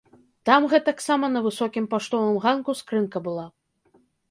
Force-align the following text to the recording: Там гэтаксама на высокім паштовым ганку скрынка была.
Там 0.49 0.61
гэтаксама 0.71 1.29
на 1.35 1.43
высокім 1.49 1.85
паштовым 1.93 2.41
ганку 2.47 2.77
скрынка 2.83 3.17
была. 3.31 3.47